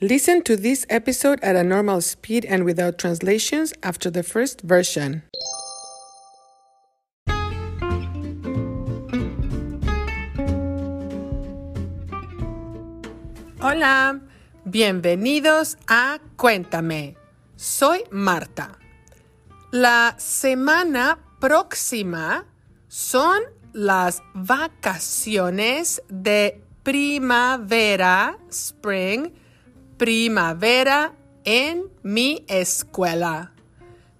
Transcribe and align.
Listen 0.00 0.42
to 0.42 0.56
this 0.56 0.84
episode 0.90 1.38
at 1.40 1.54
a 1.54 1.62
normal 1.62 2.00
speed 2.00 2.44
and 2.46 2.64
without 2.64 2.98
translations 2.98 3.72
after 3.80 4.10
the 4.10 4.24
first 4.24 4.60
version. 4.62 5.22
Hola, 13.60 14.20
bienvenidos 14.68 15.76
a 15.88 16.18
Cuéntame. 16.36 17.14
Soy 17.54 18.02
Marta. 18.10 18.76
La 19.70 20.16
semana 20.18 21.20
próxima 21.40 22.46
son 22.88 23.44
las 23.72 24.22
vacaciones 24.34 26.02
de 26.08 26.60
primavera, 26.82 28.36
spring, 28.50 29.32
primavera 30.04 31.16
en 31.44 31.84
mi 32.02 32.44
escuela. 32.46 33.54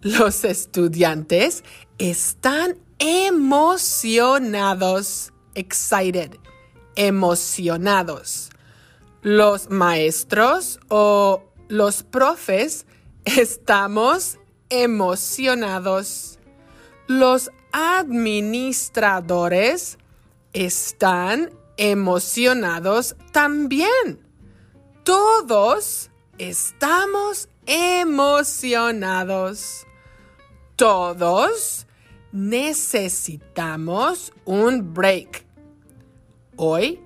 Los 0.00 0.46
estudiantes 0.46 1.62
están 1.98 2.78
emocionados, 2.98 5.34
excited, 5.54 6.38
emocionados. 6.96 8.48
Los 9.20 9.68
maestros 9.68 10.80
o 10.88 11.44
los 11.68 12.02
profes 12.02 12.86
estamos 13.26 14.38
emocionados. 14.70 16.38
Los 17.08 17.50
administradores 17.72 19.98
están 20.54 21.50
emocionados 21.76 23.16
también. 23.32 24.23
Todos 25.04 26.10
estamos 26.38 27.48
emocionados. 27.66 29.86
Todos 30.76 31.86
necesitamos 32.32 34.32
un 34.46 34.94
break. 34.94 35.44
Hoy, 36.56 37.02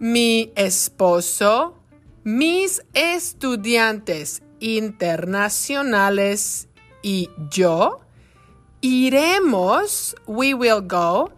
mi 0.00 0.50
esposo, 0.56 1.76
mis 2.24 2.82
estudiantes 2.94 4.42
internacionales 4.58 6.68
y 7.00 7.30
yo 7.48 8.00
iremos, 8.80 10.16
we 10.26 10.52
will 10.52 10.84
go, 10.84 11.30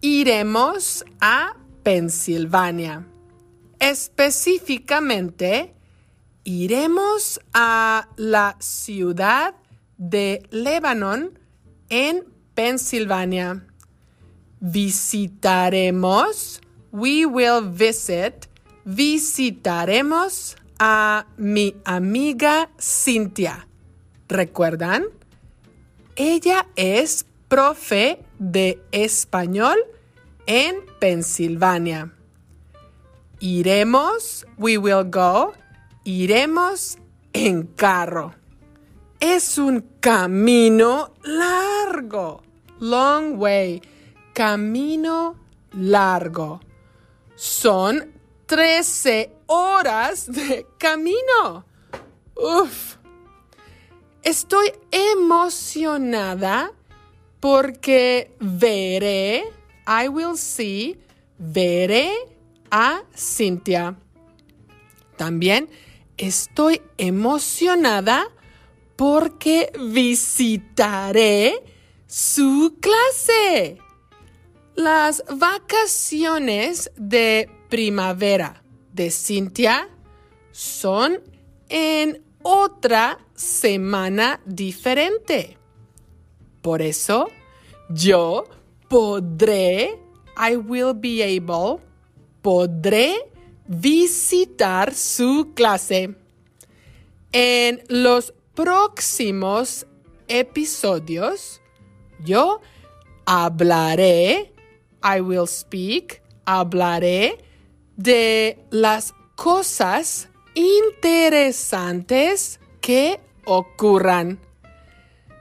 iremos 0.00 1.04
a 1.20 1.54
Pensilvania. 1.84 3.06
Específicamente, 3.78 5.74
iremos 6.44 7.40
a 7.52 8.08
la 8.16 8.56
ciudad 8.58 9.54
de 9.98 10.42
Lebanon 10.50 11.38
en 11.88 12.24
Pensilvania. 12.54 13.64
Visitaremos, 14.60 16.60
we 16.90 17.26
will 17.26 17.70
visit, 17.70 18.46
visitaremos 18.84 20.56
a 20.78 21.26
mi 21.36 21.76
amiga 21.84 22.70
Cintia. 22.80 23.68
¿Recuerdan? 24.28 25.04
Ella 26.16 26.66
es 26.76 27.26
profe 27.48 28.24
de 28.38 28.82
español 28.90 29.78
en 30.46 30.76
Pensilvania. 30.98 32.14
Iremos, 33.40 34.44
we 34.56 34.76
will 34.78 35.04
go, 35.04 35.54
iremos 36.04 36.98
en 37.32 37.68
carro. 37.76 38.34
Es 39.20 39.58
un 39.58 39.80
camino 40.00 41.14
largo, 41.22 42.42
long 42.80 43.38
way, 43.38 43.80
camino 44.32 45.36
largo. 45.72 46.60
Son 47.36 48.12
13 48.46 49.32
horas 49.46 50.26
de 50.26 50.66
camino. 50.76 51.64
Uf. 52.34 52.96
Estoy 54.24 54.72
emocionada 54.90 56.72
porque 57.38 58.34
veré, 58.40 59.44
I 59.86 60.08
will 60.08 60.36
see, 60.36 60.98
veré 61.38 62.37
a 62.70 63.02
Cintia. 63.16 63.96
También 65.16 65.68
estoy 66.16 66.82
emocionada 66.96 68.26
porque 68.96 69.72
visitaré 69.92 71.62
su 72.06 72.76
clase. 72.80 73.78
Las 74.74 75.24
vacaciones 75.28 76.90
de 76.96 77.50
primavera 77.68 78.62
de 78.92 79.10
Cintia 79.10 79.88
son 80.52 81.20
en 81.68 82.22
otra 82.42 83.18
semana 83.34 84.40
diferente. 84.44 85.58
Por 86.62 86.82
eso, 86.82 87.28
yo 87.88 88.44
podré, 88.88 90.00
I 90.36 90.56
will 90.56 90.94
be 90.94 91.22
able, 91.22 91.80
podré 92.48 93.12
visitar 93.66 94.94
su 94.94 95.52
clase. 95.54 96.14
En 97.30 97.82
los 97.88 98.32
próximos 98.54 99.86
episodios, 100.28 101.60
yo 102.24 102.62
hablaré, 103.26 104.54
I 105.04 105.20
will 105.20 105.46
speak, 105.46 106.22
hablaré 106.46 107.36
de 107.98 108.58
las 108.70 109.12
cosas 109.36 110.30
interesantes 110.54 112.60
que 112.80 113.20
ocurran. 113.44 114.38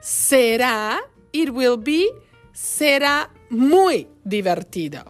Será, 0.01 0.99
it 1.31 1.51
will 1.51 1.77
be, 1.77 2.07
será 2.51 3.31
muy 3.49 4.09
divertido. 4.25 5.05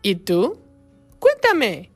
¿Y 0.00 0.14
tú? 0.14 0.63
Cuéntame, 1.24 1.90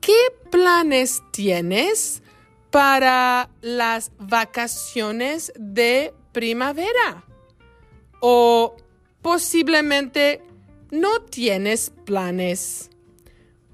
¿qué 0.00 0.16
planes 0.50 1.22
tienes 1.32 2.22
para 2.70 3.50
las 3.60 4.10
vacaciones 4.18 5.52
de 5.54 6.14
primavera? 6.32 7.26
¿O 8.20 8.74
posiblemente 9.20 10.40
no 10.90 11.20
tienes 11.20 11.92
planes? 12.06 12.88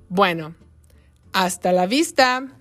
Bueno, 0.09 0.57
hasta 1.33 1.71
la 1.71 1.87
vista. 1.87 2.60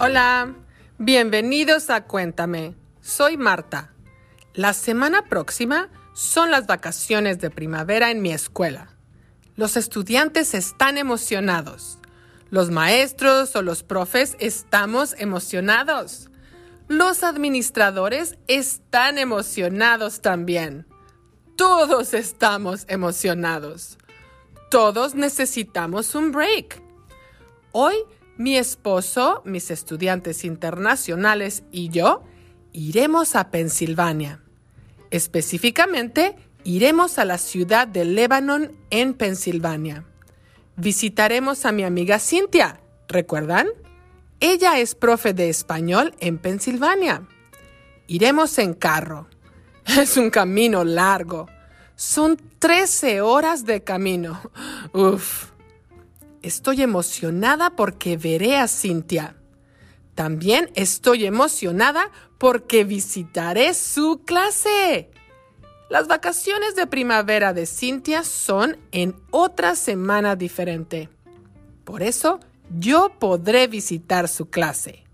Hola, 0.00 0.54
bienvenidos 0.98 1.90
a 1.90 2.04
Cuéntame. 2.04 2.76
Soy 3.00 3.36
Marta. 3.36 3.92
La 4.54 4.72
semana 4.72 5.24
próxima 5.28 5.88
son 6.14 6.52
las 6.52 6.68
vacaciones 6.68 7.40
de 7.40 7.50
primavera 7.50 8.12
en 8.12 8.22
mi 8.22 8.30
escuela. 8.30 8.90
Los 9.56 9.76
estudiantes 9.76 10.54
están 10.54 10.98
emocionados. 10.98 11.98
Los 12.48 12.70
maestros 12.70 13.56
o 13.56 13.62
los 13.62 13.82
profes 13.82 14.36
estamos 14.38 15.16
emocionados. 15.18 16.30
Los 16.86 17.24
administradores 17.24 18.38
están 18.46 19.18
emocionados 19.18 20.20
también. 20.20 20.86
Todos 21.56 22.14
estamos 22.14 22.84
emocionados. 22.86 23.98
Todos 24.70 25.16
necesitamos 25.16 26.14
un 26.14 26.30
break. 26.30 26.80
Hoy 27.72 27.96
mi 28.38 28.56
esposo, 28.56 29.42
mis 29.44 29.70
estudiantes 29.70 30.44
internacionales 30.44 31.64
y 31.70 31.90
yo 31.90 32.22
iremos 32.72 33.34
a 33.34 33.50
Pensilvania. 33.50 34.40
Específicamente, 35.10 36.36
iremos 36.64 37.18
a 37.18 37.24
la 37.24 37.36
ciudad 37.36 37.88
de 37.88 38.04
Lebanon 38.04 38.72
en 38.90 39.14
Pensilvania. 39.14 40.04
Visitaremos 40.76 41.66
a 41.66 41.72
mi 41.72 41.82
amiga 41.82 42.20
Cintia, 42.20 42.80
¿recuerdan? 43.08 43.66
Ella 44.38 44.78
es 44.78 44.94
profe 44.94 45.34
de 45.34 45.48
español 45.48 46.14
en 46.20 46.38
Pensilvania. 46.38 47.26
Iremos 48.06 48.58
en 48.58 48.74
carro. 48.74 49.28
Es 49.98 50.16
un 50.16 50.30
camino 50.30 50.84
largo. 50.84 51.48
Son 51.96 52.38
13 52.58 53.22
horas 53.22 53.64
de 53.64 53.82
camino. 53.82 54.40
Uf. 54.92 55.57
Estoy 56.42 56.82
emocionada 56.82 57.70
porque 57.70 58.16
veré 58.16 58.56
a 58.56 58.68
Cintia. 58.68 59.36
También 60.14 60.70
estoy 60.74 61.26
emocionada 61.26 62.10
porque 62.38 62.84
visitaré 62.84 63.74
su 63.74 64.22
clase. 64.24 65.10
Las 65.90 66.06
vacaciones 66.06 66.76
de 66.76 66.86
primavera 66.86 67.52
de 67.52 67.66
Cintia 67.66 68.22
son 68.22 68.76
en 68.92 69.16
otra 69.30 69.74
semana 69.74 70.36
diferente. 70.36 71.08
Por 71.84 72.02
eso 72.02 72.40
yo 72.78 73.12
podré 73.18 73.66
visitar 73.66 74.28
su 74.28 74.50
clase. 74.50 75.04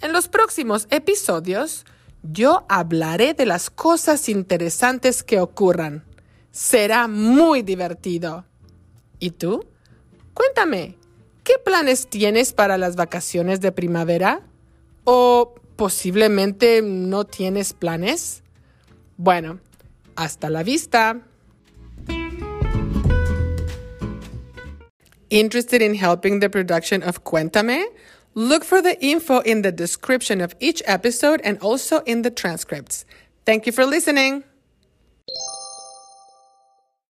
En 0.00 0.12
los 0.12 0.28
próximos 0.28 0.86
episodios, 0.90 1.84
yo 2.22 2.64
hablaré 2.68 3.34
de 3.34 3.46
las 3.46 3.68
cosas 3.68 4.28
interesantes 4.28 5.22
que 5.22 5.40
ocurran. 5.40 6.04
Será 6.52 7.08
muy 7.08 7.62
divertido. 7.62 8.44
¿Y 9.18 9.32
tú? 9.32 9.66
Cuéntame, 10.38 10.94
¿qué 11.42 11.54
planes 11.64 12.06
tienes 12.06 12.52
para 12.52 12.78
las 12.78 12.94
vacaciones 12.94 13.60
de 13.60 13.72
primavera? 13.72 14.40
¿O 15.02 15.56
posiblemente 15.74 16.80
no 16.80 17.24
tienes 17.24 17.72
planes? 17.72 18.44
Bueno, 19.16 19.58
hasta 20.14 20.48
la 20.48 20.62
vista. 20.62 21.22
Interested 25.28 25.82
in 25.82 25.96
helping 25.96 26.38
the 26.38 26.48
production 26.48 27.02
of 27.02 27.24
Cuéntame? 27.24 27.86
Look 28.36 28.62
for 28.62 28.80
the 28.80 28.96
info 29.04 29.40
in 29.40 29.62
the 29.62 29.72
description 29.72 30.40
of 30.40 30.54
each 30.60 30.84
episode 30.86 31.40
and 31.42 31.58
also 31.60 32.04
in 32.06 32.22
the 32.22 32.30
transcripts. 32.30 33.04
Thank 33.44 33.66
you 33.66 33.72
for 33.72 33.84
listening. 33.84 34.44